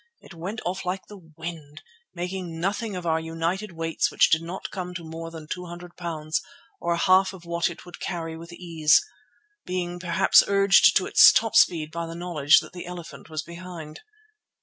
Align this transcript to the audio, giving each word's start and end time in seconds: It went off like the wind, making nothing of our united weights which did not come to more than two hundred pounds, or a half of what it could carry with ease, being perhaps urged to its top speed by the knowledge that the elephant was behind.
It 0.19 0.33
went 0.33 0.61
off 0.65 0.83
like 0.83 1.05
the 1.05 1.21
wind, 1.37 1.83
making 2.15 2.59
nothing 2.59 2.95
of 2.95 3.05
our 3.05 3.19
united 3.19 3.73
weights 3.73 4.09
which 4.09 4.31
did 4.31 4.41
not 4.41 4.71
come 4.71 4.95
to 4.95 5.03
more 5.03 5.29
than 5.29 5.47
two 5.47 5.67
hundred 5.67 5.95
pounds, 5.95 6.41
or 6.79 6.93
a 6.93 6.97
half 6.97 7.33
of 7.33 7.45
what 7.45 7.69
it 7.69 7.77
could 7.83 7.99
carry 7.99 8.35
with 8.35 8.51
ease, 8.51 9.05
being 9.63 9.99
perhaps 9.99 10.41
urged 10.47 10.97
to 10.97 11.05
its 11.05 11.31
top 11.31 11.55
speed 11.55 11.91
by 11.91 12.07
the 12.07 12.15
knowledge 12.15 12.61
that 12.61 12.73
the 12.73 12.87
elephant 12.87 13.29
was 13.29 13.43
behind. 13.43 13.99